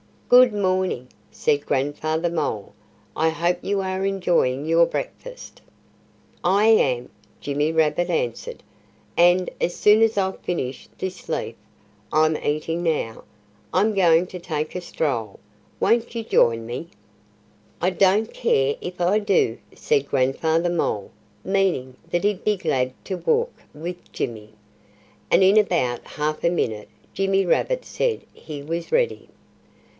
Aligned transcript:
"Good 0.29 0.53
morning!" 0.53 1.09
said 1.29 1.65
Grandfather 1.65 2.29
Mole. 2.29 2.71
"I 3.17 3.29
hope 3.29 3.59
you 3.61 3.81
are 3.81 4.03
enjoying 4.03 4.65
your 4.65 4.85
breakfast." 4.87 5.61
"I 6.43 6.65
am," 6.67 7.09
Jimmy 7.39 7.71
Rabbit 7.71 8.09
answered. 8.09 8.63
"And 9.15 9.49
as 9.59 9.75
soon 9.75 10.01
as 10.01 10.17
I've 10.17 10.39
finished 10.39 10.89
this 10.97 11.29
leaf 11.29 11.55
I'm 12.13 12.35
eating 12.37 12.81
now, 12.81 13.25
I'm 13.73 13.93
going 13.93 14.25
to 14.27 14.39
take 14.39 14.73
a 14.73 14.81
stroll. 14.81 15.39
Won't 15.79 16.15
you 16.15 16.23
join 16.23 16.65
me?" 16.65 16.87
"I 17.81 17.89
don't 17.91 18.33
care 18.33 18.77
if 18.81 19.01
I 19.01 19.19
do," 19.19 19.59
said 19.75 20.07
Grandfather 20.07 20.69
Mole 20.69 21.11
meaning 21.43 21.97
that 22.09 22.23
he'd 22.23 22.45
be 22.45 22.57
glad 22.57 22.93
to 23.05 23.17
walk 23.17 23.53
with 23.75 24.11
Jimmy. 24.13 24.53
And 25.29 25.43
in 25.43 25.57
about 25.57 26.01
half 26.07 26.43
a 26.43 26.49
minute 26.49 26.89
Jimmy 27.13 27.45
Rabbit 27.45 27.85
said 27.85 28.21
he 28.33 28.63
was 28.63 28.91
ready. 28.91 29.27